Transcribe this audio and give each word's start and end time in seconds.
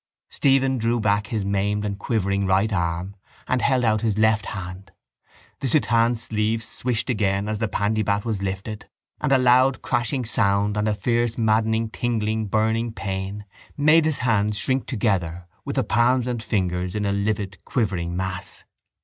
Stephen 0.31 0.79
drew 0.79 0.99
back 0.99 1.27
his 1.27 1.45
maimed 1.45 1.85
and 1.85 1.99
quivering 1.99 2.47
right 2.47 2.73
arm 2.73 3.15
and 3.47 3.61
held 3.61 3.85
out 3.85 4.01
his 4.01 4.17
left 4.17 4.47
hand. 4.47 4.91
The 5.59 5.67
soutane 5.67 6.15
sleeve 6.15 6.63
swished 6.63 7.07
again 7.07 7.47
as 7.47 7.59
the 7.59 7.67
pandybat 7.67 8.25
was 8.25 8.41
lifted 8.41 8.89
and 9.19 9.31
a 9.31 9.37
loud 9.37 9.83
crashing 9.83 10.25
sound 10.25 10.75
and 10.75 10.87
a 10.87 10.95
fierce 10.95 11.37
maddening 11.37 11.91
tingling 11.91 12.47
burning 12.47 12.93
pain 12.93 13.45
made 13.77 14.05
his 14.05 14.17
hand 14.25 14.55
shrink 14.55 14.87
together 14.87 15.45
with 15.65 15.75
the 15.75 15.83
palms 15.83 16.25
and 16.25 16.41
fingers 16.41 16.95
in 16.95 17.05
a 17.05 17.11
livid 17.11 17.63
quivering 17.63 18.17
mass. 18.17 18.63